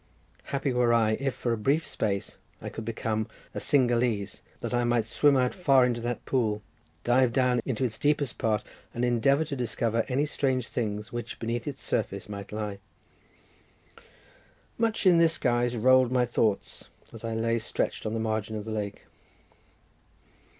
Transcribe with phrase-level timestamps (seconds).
[0.45, 4.83] Happy were I if for a brief space I could become a Cingalese, that I
[4.83, 6.63] might swim out far into that pool,
[7.03, 8.63] dive down into its deepest part,
[8.95, 12.79] and endeavour to discover any strange things which beneath its surface may lie."
[14.79, 18.65] Much in this guise rolled my thoughts as I lay stretched on the margin of
[18.65, 19.03] the lake.